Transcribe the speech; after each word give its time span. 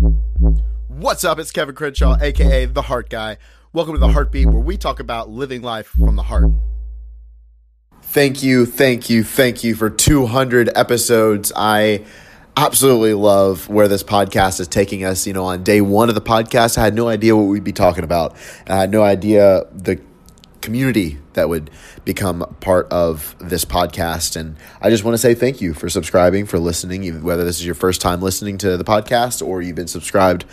What's 0.00 1.24
up? 1.24 1.38
It's 1.38 1.50
Kevin 1.50 1.74
Crenshaw, 1.74 2.16
aka 2.22 2.64
The 2.64 2.80
Heart 2.80 3.10
Guy. 3.10 3.36
Welcome 3.74 3.92
to 3.94 4.00
The 4.00 4.08
Heartbeat, 4.08 4.46
where 4.46 4.62
we 4.62 4.78
talk 4.78 4.98
about 4.98 5.28
living 5.28 5.60
life 5.60 5.88
from 5.88 6.16
the 6.16 6.22
heart. 6.22 6.50
Thank 8.04 8.42
you, 8.42 8.64
thank 8.64 9.10
you, 9.10 9.22
thank 9.22 9.62
you 9.62 9.74
for 9.74 9.90
200 9.90 10.70
episodes. 10.74 11.52
I 11.54 12.06
absolutely 12.56 13.12
love 13.12 13.68
where 13.68 13.88
this 13.88 14.02
podcast 14.02 14.58
is 14.58 14.68
taking 14.68 15.04
us. 15.04 15.26
You 15.26 15.34
know, 15.34 15.44
on 15.44 15.62
day 15.64 15.82
one 15.82 16.08
of 16.08 16.14
the 16.14 16.22
podcast, 16.22 16.78
I 16.78 16.84
had 16.84 16.94
no 16.94 17.08
idea 17.08 17.36
what 17.36 17.42
we'd 17.42 17.62
be 17.62 17.72
talking 17.72 18.02
about. 18.02 18.34
I 18.68 18.76
had 18.76 18.90
no 18.90 19.02
idea 19.02 19.66
the 19.70 20.00
community 20.60 21.18
that 21.34 21.48
would 21.48 21.70
become 22.04 22.56
part 22.60 22.86
of 22.92 23.34
this 23.40 23.64
podcast. 23.64 24.36
And 24.36 24.56
I 24.80 24.90
just 24.90 25.04
want 25.04 25.14
to 25.14 25.18
say 25.18 25.34
thank 25.34 25.60
you 25.60 25.74
for 25.74 25.88
subscribing, 25.88 26.46
for 26.46 26.58
listening, 26.58 27.22
whether 27.22 27.44
this 27.44 27.58
is 27.58 27.66
your 27.66 27.74
first 27.74 28.00
time 28.00 28.20
listening 28.20 28.58
to 28.58 28.76
the 28.76 28.84
podcast 28.84 29.46
or 29.46 29.62
you've 29.62 29.76
been 29.76 29.88
subscribed 29.88 30.44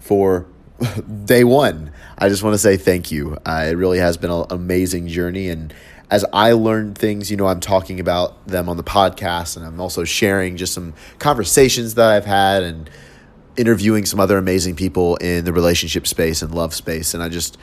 for 0.00 0.46
day 1.24 1.44
one. 1.44 1.92
I 2.18 2.28
just 2.28 2.42
want 2.42 2.54
to 2.54 2.58
say 2.58 2.76
thank 2.76 3.10
you. 3.10 3.36
Uh, 3.46 3.66
it 3.70 3.74
really 3.74 3.98
has 3.98 4.16
been 4.16 4.30
an 4.30 4.46
amazing 4.50 5.08
journey. 5.08 5.48
And 5.48 5.72
as 6.10 6.24
I 6.32 6.52
learn 6.52 6.94
things, 6.94 7.30
you 7.30 7.36
know, 7.36 7.46
I'm 7.46 7.60
talking 7.60 8.00
about 8.00 8.46
them 8.46 8.68
on 8.68 8.76
the 8.76 8.84
podcast 8.84 9.56
and 9.56 9.64
I'm 9.64 9.80
also 9.80 10.04
sharing 10.04 10.56
just 10.56 10.74
some 10.74 10.94
conversations 11.18 11.94
that 11.94 12.10
I've 12.10 12.26
had 12.26 12.62
and 12.62 12.90
interviewing 13.56 14.06
some 14.06 14.20
other 14.20 14.38
amazing 14.38 14.76
people 14.76 15.16
in 15.16 15.44
the 15.44 15.52
relationship 15.52 16.06
space 16.06 16.42
and 16.42 16.54
love 16.54 16.74
space. 16.74 17.14
And 17.14 17.22
I 17.22 17.28
just, 17.28 17.58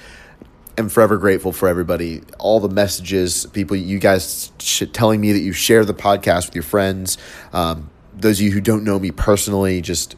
am 0.80 0.90
forever 0.90 1.18
grateful 1.18 1.52
for 1.52 1.68
everybody, 1.68 2.22
all 2.40 2.60
the 2.60 2.70
messages, 2.70 3.46
people, 3.48 3.78
you 3.78 4.00
guys 4.00 4.52
sh- 4.60 4.84
telling 4.92 5.22
me 5.22 5.32
that 5.34 5.40
you 5.40 5.54
share 5.54 5.86
the 5.86 5.94
podcast 5.94 6.48
with 6.48 6.56
your 6.56 6.64
friends. 6.64 7.18
Um, 7.54 7.90
those 8.14 8.40
of 8.40 8.46
you 8.46 8.52
who 8.52 8.62
don't 8.62 8.84
know 8.84 8.98
me 8.98 9.12
personally, 9.12 9.82
just 9.82 10.16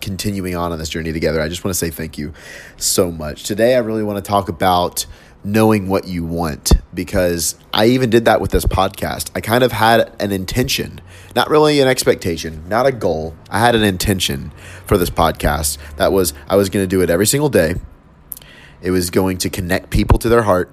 continuing 0.00 0.54
on 0.54 0.72
on 0.72 0.78
this 0.78 0.88
journey 0.88 1.12
together. 1.12 1.40
I 1.40 1.48
just 1.48 1.64
want 1.64 1.74
to 1.74 1.78
say 1.78 1.90
thank 1.90 2.16
you 2.16 2.32
so 2.76 3.10
much. 3.10 3.42
Today, 3.44 3.74
I 3.74 3.78
really 3.78 4.02
want 4.02 4.22
to 4.22 4.28
talk 4.28 4.48
about 4.48 5.06
knowing 5.42 5.88
what 5.88 6.06
you 6.06 6.24
want 6.24 6.72
because 6.92 7.56
I 7.72 7.86
even 7.86 8.10
did 8.10 8.26
that 8.26 8.40
with 8.40 8.50
this 8.50 8.66
podcast. 8.66 9.30
I 9.34 9.40
kind 9.40 9.64
of 9.64 9.72
had 9.72 10.14
an 10.20 10.32
intention, 10.32 11.00
not 11.34 11.48
really 11.48 11.80
an 11.80 11.88
expectation, 11.88 12.68
not 12.68 12.86
a 12.86 12.92
goal. 12.92 13.34
I 13.50 13.58
had 13.58 13.74
an 13.74 13.82
intention 13.82 14.52
for 14.86 14.98
this 14.98 15.10
podcast 15.10 15.78
that 15.96 16.12
was 16.12 16.34
I 16.48 16.56
was 16.56 16.68
going 16.68 16.82
to 16.82 16.86
do 16.86 17.00
it 17.02 17.10
every 17.10 17.26
single 17.26 17.48
day. 17.48 17.74
It 18.82 18.90
was 18.90 19.10
going 19.10 19.38
to 19.38 19.50
connect 19.50 19.90
people 19.90 20.18
to 20.18 20.28
their 20.28 20.42
heart 20.42 20.70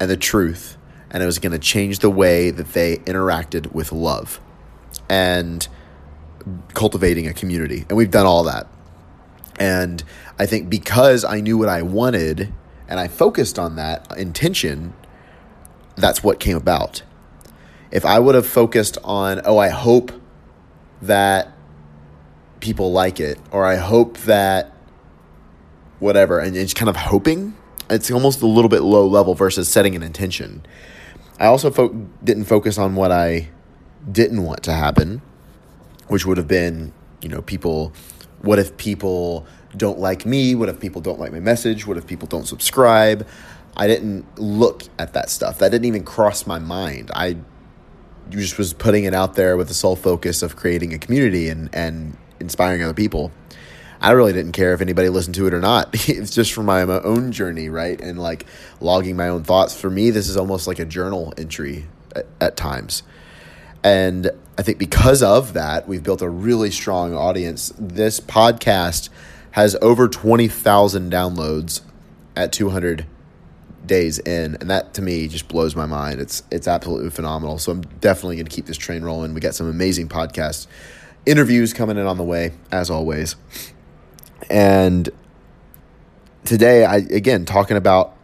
and 0.00 0.10
the 0.10 0.16
truth, 0.16 0.76
and 1.10 1.22
it 1.22 1.26
was 1.26 1.38
going 1.38 1.52
to 1.52 1.58
change 1.58 2.00
the 2.00 2.10
way 2.10 2.50
that 2.50 2.72
they 2.74 2.98
interacted 2.98 3.72
with 3.72 3.92
love. 3.92 4.40
And 5.08 5.66
cultivating 6.74 7.26
a 7.26 7.32
community. 7.32 7.84
And 7.88 7.96
we've 7.96 8.10
done 8.10 8.26
all 8.26 8.44
that. 8.44 8.66
And 9.58 10.02
I 10.38 10.46
think 10.46 10.70
because 10.70 11.24
I 11.24 11.40
knew 11.40 11.58
what 11.58 11.68
I 11.68 11.82
wanted 11.82 12.52
and 12.88 13.00
I 13.00 13.08
focused 13.08 13.58
on 13.58 13.76
that 13.76 14.16
intention, 14.16 14.94
that's 15.96 16.22
what 16.22 16.40
came 16.40 16.56
about. 16.56 17.02
If 17.90 18.04
I 18.04 18.18
would 18.18 18.34
have 18.34 18.46
focused 18.46 18.98
on, 19.02 19.40
oh, 19.44 19.58
I 19.58 19.68
hope 19.68 20.12
that 21.02 21.52
people 22.60 22.92
like 22.92 23.20
it, 23.20 23.38
or 23.50 23.66
I 23.66 23.76
hope 23.76 24.18
that 24.18 24.72
whatever, 25.98 26.38
and 26.38 26.56
it's 26.56 26.74
kind 26.74 26.88
of 26.88 26.96
hoping, 26.96 27.56
it's 27.90 28.10
almost 28.10 28.42
a 28.42 28.46
little 28.46 28.68
bit 28.68 28.82
low 28.82 29.06
level 29.06 29.34
versus 29.34 29.68
setting 29.68 29.96
an 29.96 30.02
intention. 30.02 30.64
I 31.40 31.46
also 31.46 31.70
fo- 31.70 32.08
didn't 32.22 32.44
focus 32.44 32.78
on 32.78 32.94
what 32.94 33.12
I 33.12 33.48
didn't 34.10 34.42
want 34.42 34.62
to 34.64 34.72
happen 34.72 35.22
which 36.08 36.26
would 36.26 36.36
have 36.38 36.48
been, 36.48 36.92
you 37.22 37.28
know, 37.28 37.42
people, 37.42 37.92
what 38.42 38.58
if 38.58 38.76
people 38.76 39.46
don't 39.76 39.98
like 39.98 40.26
me? 40.26 40.54
What 40.54 40.68
if 40.68 40.80
people 40.80 41.00
don't 41.00 41.20
like 41.20 41.32
my 41.32 41.40
message? 41.40 41.86
What 41.86 41.96
if 41.96 42.06
people 42.06 42.26
don't 42.26 42.46
subscribe? 42.46 43.26
I 43.76 43.86
didn't 43.86 44.38
look 44.38 44.82
at 44.98 45.12
that 45.12 45.30
stuff. 45.30 45.58
That 45.58 45.70
didn't 45.70 45.84
even 45.84 46.02
cross 46.02 46.46
my 46.46 46.58
mind. 46.58 47.10
I 47.14 47.36
just 48.30 48.58
was 48.58 48.72
putting 48.72 49.04
it 49.04 49.14
out 49.14 49.34
there 49.34 49.56
with 49.56 49.68
the 49.68 49.74
sole 49.74 49.96
focus 49.96 50.42
of 50.42 50.56
creating 50.56 50.92
a 50.92 50.98
community 50.98 51.48
and, 51.48 51.70
and 51.72 52.16
inspiring 52.40 52.82
other 52.82 52.94
people. 52.94 53.30
I 54.00 54.12
really 54.12 54.32
didn't 54.32 54.52
care 54.52 54.72
if 54.74 54.80
anybody 54.80 55.08
listened 55.08 55.34
to 55.36 55.46
it 55.46 55.54
or 55.54 55.60
not. 55.60 55.88
it's 56.08 56.34
just 56.34 56.52
for 56.52 56.62
my, 56.62 56.84
my 56.84 57.00
own 57.00 57.32
journey, 57.32 57.68
right? 57.68 58.00
And 58.00 58.18
like 58.18 58.46
logging 58.80 59.16
my 59.16 59.28
own 59.28 59.42
thoughts. 59.42 59.78
For 59.78 59.90
me, 59.90 60.10
this 60.10 60.28
is 60.28 60.36
almost 60.36 60.66
like 60.66 60.78
a 60.78 60.84
journal 60.84 61.34
entry 61.36 61.86
at, 62.14 62.26
at 62.40 62.56
times. 62.56 63.02
And 63.82 64.30
I 64.56 64.62
think 64.62 64.78
because 64.78 65.22
of 65.22 65.52
that, 65.54 65.88
we've 65.88 66.02
built 66.02 66.22
a 66.22 66.28
really 66.28 66.70
strong 66.70 67.14
audience. 67.14 67.72
This 67.78 68.20
podcast 68.20 69.08
has 69.52 69.76
over 69.80 70.08
20,000 70.08 71.12
downloads 71.12 71.80
at 72.36 72.52
200 72.52 73.06
days 73.86 74.18
in 74.20 74.56
and 74.60 74.70
that 74.70 74.92
to 74.94 75.00
me 75.00 75.26
just 75.26 75.48
blows 75.48 75.74
my 75.74 75.86
mind 75.86 76.20
it's 76.20 76.42
it's 76.50 76.68
absolutely 76.68 77.08
phenomenal 77.08 77.58
so 77.58 77.72
i'm 77.72 77.80
definitely 78.00 78.36
going 78.36 78.44
to 78.44 78.54
keep 78.54 78.66
this 78.66 78.76
train 78.76 79.02
rolling 79.02 79.32
we 79.32 79.40
got 79.40 79.54
some 79.54 79.66
amazing 79.66 80.06
podcast 80.06 80.66
interviews 81.24 81.72
coming 81.72 81.96
in 81.96 82.06
on 82.06 82.18
the 82.18 82.22
way 82.22 82.52
as 82.70 82.90
always 82.90 83.34
and 84.50 85.10
today 86.44 86.84
i 86.84 86.96
again 86.96 87.44
talking 87.44 87.76
about 87.76 88.16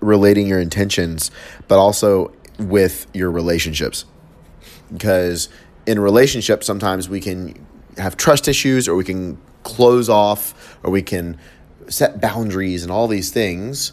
relating 0.00 0.46
your 0.46 0.60
intentions 0.60 1.30
but 1.68 1.78
also 1.78 2.32
with 2.58 3.06
your 3.12 3.30
relationships 3.30 4.04
because 4.92 5.48
in 5.86 5.98
a 5.98 6.00
relationship, 6.00 6.62
sometimes 6.64 7.08
we 7.08 7.20
can 7.20 7.66
have 7.96 8.16
trust 8.16 8.48
issues 8.48 8.88
or 8.88 8.94
we 8.94 9.04
can 9.04 9.38
close 9.62 10.08
off 10.08 10.78
or 10.82 10.90
we 10.90 11.02
can 11.02 11.38
set 11.88 12.20
boundaries 12.20 12.82
and 12.82 12.92
all 12.92 13.08
these 13.08 13.30
things 13.30 13.92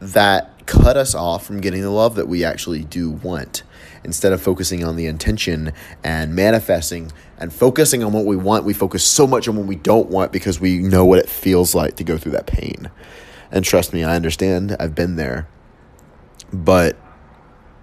that 0.00 0.66
cut 0.66 0.96
us 0.96 1.14
off 1.14 1.46
from 1.46 1.60
getting 1.60 1.82
the 1.82 1.90
love 1.90 2.16
that 2.16 2.28
we 2.28 2.44
actually 2.44 2.84
do 2.84 3.10
want. 3.10 3.62
Instead 4.04 4.32
of 4.32 4.40
focusing 4.40 4.84
on 4.84 4.96
the 4.96 5.06
intention 5.06 5.72
and 6.04 6.34
manifesting 6.34 7.12
and 7.38 7.52
focusing 7.52 8.02
on 8.02 8.12
what 8.12 8.24
we 8.24 8.36
want, 8.36 8.64
we 8.64 8.72
focus 8.72 9.04
so 9.04 9.26
much 9.26 9.48
on 9.48 9.56
what 9.56 9.66
we 9.66 9.76
don't 9.76 10.08
want 10.08 10.32
because 10.32 10.60
we 10.60 10.78
know 10.78 11.04
what 11.04 11.18
it 11.18 11.28
feels 11.28 11.74
like 11.74 11.96
to 11.96 12.04
go 12.04 12.16
through 12.16 12.32
that 12.32 12.46
pain. 12.46 12.90
And 13.50 13.64
trust 13.64 13.92
me, 13.92 14.04
I 14.04 14.14
understand. 14.14 14.76
I've 14.78 14.94
been 14.94 15.16
there. 15.16 15.48
But 16.52 16.96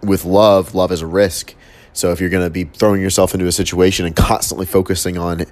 with 0.02 0.26
love, 0.26 0.76
love 0.76 0.92
is 0.92 1.02
a 1.02 1.08
risk. 1.08 1.56
So 1.94 2.12
if 2.12 2.20
you're 2.20 2.30
going 2.30 2.46
to 2.46 2.50
be 2.50 2.66
throwing 2.66 3.02
yourself 3.02 3.34
into 3.34 3.47
a 3.47 3.52
situation 3.52 4.06
and 4.06 4.16
constantly 4.16 4.66
focusing 4.66 5.18
on 5.18 5.46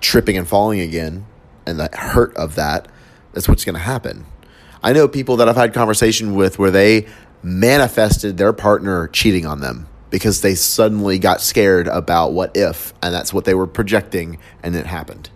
tripping 0.00 0.36
and 0.36 0.46
falling 0.46 0.80
again 0.80 1.26
and 1.66 1.78
the 1.78 1.88
hurt 1.92 2.36
of 2.36 2.54
that, 2.56 2.88
that's 3.32 3.48
what's 3.48 3.64
going 3.64 3.74
to 3.74 3.80
happen. 3.80 4.26
I 4.82 4.92
know 4.92 5.06
people 5.08 5.36
that 5.36 5.48
I've 5.48 5.56
had 5.56 5.74
conversation 5.74 6.34
with 6.34 6.58
where 6.58 6.70
they 6.70 7.06
manifested 7.42 8.36
their 8.36 8.52
partner 8.52 9.08
cheating 9.08 9.46
on 9.46 9.60
them 9.60 9.86
because 10.10 10.40
they 10.40 10.54
suddenly 10.54 11.18
got 11.18 11.40
scared 11.40 11.88
about 11.88 12.32
what 12.32 12.56
if 12.56 12.92
and 13.02 13.14
that's 13.14 13.32
what 13.32 13.44
they 13.44 13.54
were 13.54 13.66
projecting 13.66 14.38
and 14.62 14.76
it 14.76 14.86
happened. 14.86 15.30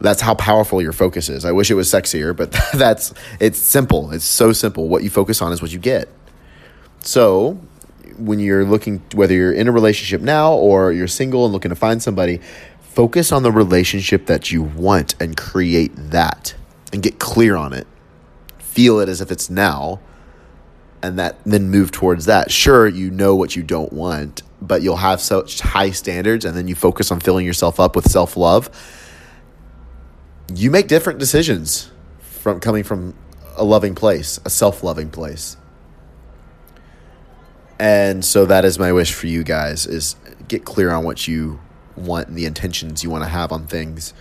That's 0.00 0.22
how 0.22 0.34
powerful 0.34 0.80
your 0.80 0.92
focus 0.92 1.28
is. 1.28 1.44
I 1.44 1.52
wish 1.52 1.70
it 1.70 1.74
was 1.74 1.88
sexier, 1.88 2.34
but 2.34 2.50
that's 2.74 3.12
it's 3.38 3.58
simple. 3.58 4.10
It's 4.12 4.24
so 4.24 4.52
simple. 4.52 4.88
What 4.88 5.02
you 5.02 5.10
focus 5.10 5.42
on 5.42 5.52
is 5.52 5.60
what 5.60 5.72
you 5.72 5.78
get. 5.78 6.08
So, 7.00 7.60
when 8.16 8.38
you're 8.38 8.64
looking, 8.64 9.02
whether 9.14 9.34
you're 9.34 9.52
in 9.52 9.68
a 9.68 9.72
relationship 9.72 10.20
now 10.20 10.52
or 10.52 10.92
you're 10.92 11.08
single 11.08 11.44
and 11.44 11.52
looking 11.52 11.70
to 11.70 11.74
find 11.74 12.02
somebody, 12.02 12.40
focus 12.80 13.30
on 13.32 13.42
the 13.42 13.52
relationship 13.52 14.26
that 14.26 14.50
you 14.50 14.62
want 14.62 15.14
and 15.20 15.36
create 15.36 15.92
that 15.94 16.54
and 16.92 17.02
get 17.02 17.18
clear 17.18 17.56
on 17.56 17.72
it. 17.72 17.86
Feel 18.58 19.00
it 19.00 19.08
as 19.08 19.20
if 19.20 19.30
it's 19.30 19.50
now 19.50 20.00
and 21.02 21.18
that 21.18 21.36
then 21.44 21.70
move 21.70 21.90
towards 21.90 22.26
that. 22.26 22.50
Sure, 22.50 22.86
you 22.86 23.10
know 23.10 23.34
what 23.34 23.56
you 23.56 23.62
don't 23.62 23.92
want, 23.92 24.42
but 24.60 24.82
you'll 24.82 24.96
have 24.96 25.20
such 25.20 25.60
high 25.60 25.90
standards 25.90 26.44
and 26.44 26.56
then 26.56 26.68
you 26.68 26.74
focus 26.74 27.10
on 27.10 27.20
filling 27.20 27.46
yourself 27.46 27.80
up 27.80 27.96
with 27.96 28.10
self-love. 28.10 28.70
You 30.54 30.70
make 30.70 30.88
different 30.88 31.18
decisions 31.18 31.90
from 32.20 32.60
coming 32.60 32.84
from 32.84 33.14
a 33.56 33.64
loving 33.64 33.94
place, 33.94 34.40
a 34.44 34.50
self-loving 34.50 35.10
place. 35.10 35.56
And 37.78 38.24
so 38.24 38.44
that 38.46 38.64
is 38.64 38.78
my 38.78 38.92
wish 38.92 39.14
for 39.14 39.26
you 39.26 39.42
guys 39.42 39.86
is 39.86 40.16
get 40.48 40.64
clear 40.64 40.90
on 40.90 41.04
what 41.04 41.26
you 41.26 41.60
want 41.96 42.28
and 42.28 42.36
the 42.36 42.44
intentions 42.44 43.02
you 43.02 43.10
want 43.10 43.24
to 43.24 43.30
have 43.30 43.52
on 43.52 43.66
things. 43.66 44.12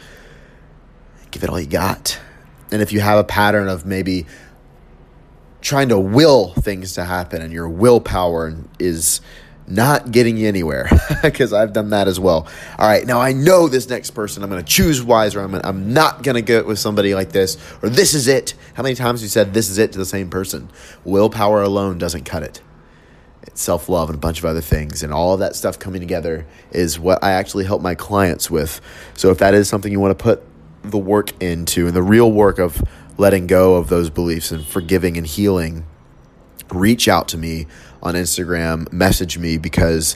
Give 1.32 1.44
it 1.44 1.50
all 1.50 1.60
you 1.60 1.68
got. 1.68 2.20
And 2.72 2.82
if 2.82 2.94
you 2.94 3.02
have 3.02 3.20
a 3.20 3.24
pattern 3.24 3.68
of 3.68 3.86
maybe 3.86 4.26
trying 5.62 5.90
to 5.90 6.00
will 6.00 6.54
things 6.54 6.94
to 6.94 7.06
happen 7.06 7.42
and 7.42 7.54
your 7.54 7.70
willpower 7.70 8.56
is 8.80 9.22
not 9.68 10.12
getting 10.12 10.36
you 10.38 10.48
anywhere 10.48 10.90
because 11.24 11.54
I've 11.54 11.74
done 11.74 11.92
that 11.92 12.08
as 12.08 12.20
well. 12.20 12.48
All 12.78 12.88
right, 12.88 13.06
now 13.06 13.22
I 13.22 13.34
know 13.34 13.68
this 13.68 13.88
next 13.90 14.12
person. 14.12 14.44
I'm 14.44 14.50
going 14.50 14.64
to 14.64 14.68
choose 14.68 15.04
wiser. 15.04 15.42
I'm, 15.42 15.52
gonna, 15.52 15.68
I'm 15.68 15.94
not 15.94 16.24
going 16.24 16.36
to 16.36 16.42
go 16.42 16.64
with 16.64 16.80
somebody 16.80 17.14
like 17.14 17.32
this 17.32 17.58
or 17.84 17.90
this 17.90 18.14
is 18.14 18.28
it. 18.28 18.56
How 18.74 18.84
many 18.84 18.96
times 18.96 19.22
you 19.22 19.28
said 19.30 19.54
this 19.54 19.70
is 19.70 19.78
it 19.78 19.92
to 19.94 20.00
the 20.00 20.06
same 20.06 20.30
person? 20.30 20.72
Willpower 21.04 21.62
alone 21.62 21.98
doesn't 22.00 22.24
cut 22.26 22.44
it 22.44 22.62
It's 23.44 23.62
self 23.62 23.90
love, 23.90 24.10
and 24.10 24.16
a 24.16 24.20
bunch 24.20 24.40
of 24.40 24.46
other 24.46 24.62
things. 24.62 25.04
And 25.04 25.14
all 25.14 25.34
of 25.34 25.40
that 25.42 25.56
stuff 25.56 25.78
coming 25.78 26.02
together 26.02 26.48
is 26.72 27.00
what 27.00 27.24
I 27.24 27.32
actually 27.34 27.66
help 27.66 27.82
my 27.82 27.96
clients 27.96 28.50
with. 28.50 28.82
So 29.16 29.30
if 29.30 29.38
that 29.40 29.54
is 29.54 29.70
something 29.70 29.92
you 29.92 30.00
want 30.00 30.18
to 30.18 30.24
put 30.24 30.44
the 30.84 30.98
work 30.98 31.42
into 31.44 31.88
and 31.88 31.96
the 31.96 32.04
real 32.04 32.32
work 32.32 32.60
of 32.60 32.82
letting 33.20 33.46
go 33.48 33.76
of 33.76 33.90
those 33.90 34.10
beliefs 34.10 34.50
and 34.50 34.66
forgiving 34.66 35.18
and 35.18 35.28
healing, 35.28 35.86
reach 36.72 37.08
out 37.08 37.28
to 37.28 37.38
me 37.38 37.68
on 38.02 38.16
Instagram, 38.16 38.92
message 38.94 39.38
me 39.38 39.58
because 39.58 40.16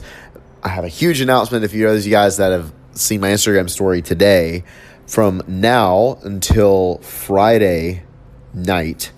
I 0.62 0.68
have 0.70 0.84
a 0.84 0.88
huge 0.88 1.20
announcement. 1.20 1.64
If 1.64 1.74
you 1.74 1.86
those 1.86 2.06
you 2.06 2.10
guys 2.10 2.38
that 2.38 2.50
have 2.50 2.72
seen 2.92 3.20
my 3.20 3.28
Instagram 3.28 3.68
story 3.68 4.00
today, 4.00 4.64
from 5.06 5.42
now 5.46 6.18
until 6.22 6.96
Friday 6.98 8.04
night, 8.54 9.12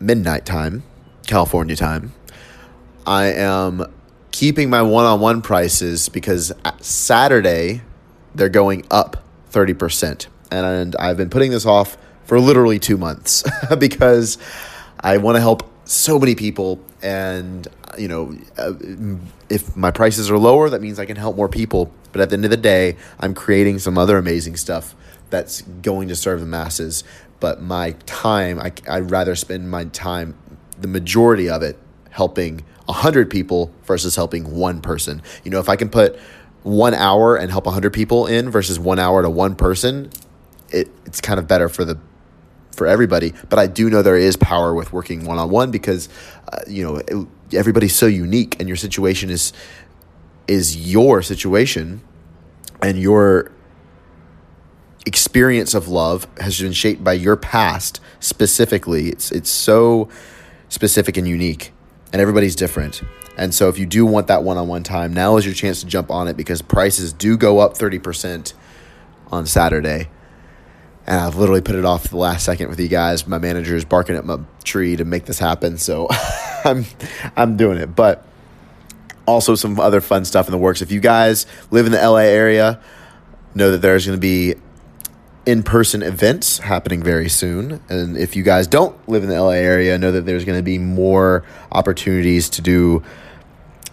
midnight 0.00 0.44
time, 0.44 0.82
California 1.24 1.76
time, 1.76 2.12
I 3.06 3.26
am 3.26 3.84
keeping 4.32 4.68
my 4.68 4.82
one 4.82 5.04
on 5.04 5.20
one 5.20 5.40
prices 5.40 6.08
because 6.08 6.52
Saturday 6.80 7.82
they're 8.34 8.48
going 8.48 8.84
up 8.90 9.22
30%. 9.52 10.26
And 10.50 10.96
I've 10.96 11.16
been 11.16 11.30
putting 11.30 11.52
this 11.52 11.64
off 11.64 11.96
for 12.24 12.40
literally 12.40 12.78
two 12.78 12.96
months 12.96 13.44
because 13.78 14.38
I 15.00 15.18
want 15.18 15.36
to 15.36 15.40
help 15.40 15.70
so 15.84 16.18
many 16.18 16.34
people. 16.34 16.80
And, 17.02 17.68
you 17.98 18.08
know, 18.08 18.36
uh, 18.56 18.72
if 19.48 19.76
my 19.76 19.90
prices 19.90 20.30
are 20.30 20.38
lower, 20.38 20.70
that 20.70 20.80
means 20.80 20.98
I 20.98 21.04
can 21.04 21.16
help 21.16 21.36
more 21.36 21.48
people. 21.48 21.92
But 22.12 22.20
at 22.20 22.30
the 22.30 22.34
end 22.34 22.44
of 22.44 22.50
the 22.50 22.56
day, 22.56 22.96
I'm 23.20 23.34
creating 23.34 23.78
some 23.78 23.98
other 23.98 24.16
amazing 24.16 24.56
stuff 24.56 24.94
that's 25.30 25.62
going 25.62 26.08
to 26.08 26.16
serve 26.16 26.40
the 26.40 26.46
masses. 26.46 27.04
But 27.40 27.60
my 27.60 27.92
time, 28.06 28.58
I, 28.58 28.72
I'd 28.88 29.10
rather 29.10 29.34
spend 29.34 29.70
my 29.70 29.84
time, 29.86 30.36
the 30.80 30.88
majority 30.88 31.50
of 31.50 31.62
it, 31.62 31.78
helping 32.10 32.64
100 32.86 33.28
people 33.30 33.72
versus 33.84 34.16
helping 34.16 34.56
one 34.56 34.80
person. 34.80 35.22
You 35.42 35.50
know, 35.50 35.58
if 35.58 35.68
I 35.68 35.76
can 35.76 35.88
put 35.88 36.18
one 36.62 36.94
hour 36.94 37.36
and 37.36 37.50
help 37.50 37.66
100 37.66 37.92
people 37.92 38.26
in 38.26 38.50
versus 38.50 38.78
one 38.78 38.98
hour 38.98 39.22
to 39.22 39.28
one 39.28 39.56
person, 39.56 40.10
it, 40.70 40.90
it's 41.04 41.20
kind 41.20 41.38
of 41.38 41.46
better 41.46 41.68
for 41.68 41.84
the 41.84 41.98
for 42.74 42.86
everybody. 42.86 43.32
But 43.48 43.58
I 43.58 43.66
do 43.66 43.88
know 43.88 44.02
there 44.02 44.16
is 44.16 44.36
power 44.36 44.74
with 44.74 44.92
working 44.92 45.24
one 45.24 45.38
on 45.38 45.50
one 45.50 45.70
because, 45.70 46.08
uh, 46.52 46.58
you 46.66 46.84
know, 46.84 46.96
it, 46.96 47.28
everybody's 47.54 47.94
so 47.94 48.06
unique, 48.06 48.58
and 48.58 48.68
your 48.68 48.76
situation 48.76 49.30
is 49.30 49.52
is 50.46 50.76
your 50.92 51.22
situation, 51.22 52.02
and 52.82 52.98
your 52.98 53.50
experience 55.06 55.74
of 55.74 55.88
love 55.88 56.26
has 56.38 56.60
been 56.60 56.72
shaped 56.72 57.02
by 57.02 57.12
your 57.12 57.36
past 57.36 58.00
specifically. 58.20 59.08
It's 59.08 59.30
it's 59.32 59.50
so 59.50 60.08
specific 60.68 61.16
and 61.16 61.26
unique, 61.26 61.72
and 62.12 62.20
everybody's 62.20 62.56
different. 62.56 63.02
And 63.36 63.52
so, 63.52 63.68
if 63.68 63.78
you 63.78 63.86
do 63.86 64.06
want 64.06 64.28
that 64.28 64.44
one 64.44 64.58
on 64.58 64.68
one 64.68 64.82
time, 64.84 65.12
now 65.12 65.36
is 65.36 65.44
your 65.44 65.54
chance 65.54 65.80
to 65.80 65.86
jump 65.86 66.10
on 66.10 66.28
it 66.28 66.36
because 66.36 66.62
prices 66.62 67.12
do 67.12 67.36
go 67.36 67.58
up 67.58 67.74
30% 67.74 68.54
on 69.32 69.46
Saturday 69.46 70.08
and 71.06 71.20
I've 71.20 71.36
literally 71.36 71.60
put 71.60 71.74
it 71.74 71.84
off 71.84 72.08
the 72.08 72.16
last 72.16 72.44
second 72.44 72.68
with 72.68 72.80
you 72.80 72.88
guys. 72.88 73.26
My 73.26 73.38
manager 73.38 73.76
is 73.76 73.84
barking 73.84 74.16
at 74.16 74.24
my 74.24 74.38
tree 74.62 74.96
to 74.96 75.04
make 75.04 75.26
this 75.26 75.38
happen, 75.38 75.78
so 75.78 76.08
I'm 76.64 76.86
I'm 77.36 77.56
doing 77.56 77.78
it. 77.78 77.94
But 77.94 78.26
also 79.26 79.54
some 79.54 79.78
other 79.80 80.00
fun 80.00 80.24
stuff 80.24 80.46
in 80.46 80.52
the 80.52 80.58
works. 80.58 80.82
If 80.82 80.90
you 80.90 81.00
guys 81.00 81.46
live 81.70 81.86
in 81.86 81.92
the 81.92 81.98
LA 81.98 82.18
area, 82.18 82.80
know 83.54 83.70
that 83.70 83.78
there's 83.78 84.06
going 84.06 84.16
to 84.16 84.20
be 84.20 84.54
in-person 85.46 86.02
events 86.02 86.58
happening 86.58 87.02
very 87.02 87.28
soon. 87.28 87.80
And 87.88 88.16
if 88.16 88.34
you 88.34 88.42
guys 88.42 88.66
don't 88.66 88.96
live 89.08 89.22
in 89.22 89.28
the 89.28 89.40
LA 89.40 89.50
area, 89.50 89.98
know 89.98 90.10
that 90.10 90.22
there's 90.22 90.44
going 90.44 90.58
to 90.58 90.62
be 90.62 90.78
more 90.78 91.44
opportunities 91.70 92.48
to 92.50 92.62
do 92.62 93.02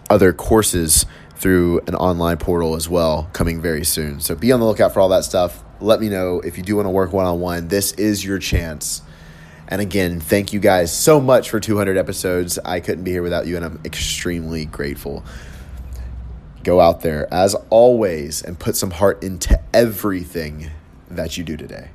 other 0.08 0.32
courses 0.32 1.06
through 1.36 1.80
an 1.86 1.94
online 1.94 2.36
portal 2.36 2.74
as 2.74 2.88
well 2.88 3.28
coming 3.32 3.60
very 3.60 3.84
soon. 3.84 4.20
So 4.20 4.34
be 4.34 4.52
on 4.52 4.60
the 4.60 4.66
lookout 4.66 4.94
for 4.94 5.00
all 5.00 5.08
that 5.10 5.24
stuff 5.24 5.62
let 5.82 6.00
me 6.00 6.08
know 6.08 6.40
if 6.40 6.56
you 6.56 6.62
do 6.62 6.76
want 6.76 6.86
to 6.86 6.90
work 6.90 7.12
one 7.12 7.26
on 7.26 7.40
one. 7.40 7.68
This 7.68 7.92
is 7.92 8.24
your 8.24 8.38
chance. 8.38 9.02
And 9.68 9.80
again, 9.80 10.20
thank 10.20 10.52
you 10.52 10.60
guys 10.60 10.96
so 10.96 11.20
much 11.20 11.50
for 11.50 11.58
200 11.58 11.96
episodes. 11.96 12.58
I 12.64 12.80
couldn't 12.80 13.04
be 13.04 13.10
here 13.10 13.22
without 13.22 13.46
you, 13.46 13.56
and 13.56 13.64
I'm 13.64 13.80
extremely 13.84 14.66
grateful. 14.66 15.24
Go 16.62 16.80
out 16.80 17.00
there, 17.00 17.32
as 17.32 17.54
always, 17.70 18.42
and 18.42 18.58
put 18.58 18.76
some 18.76 18.90
heart 18.90 19.22
into 19.24 19.60
everything 19.72 20.70
that 21.10 21.36
you 21.36 21.44
do 21.44 21.56
today. 21.56 21.90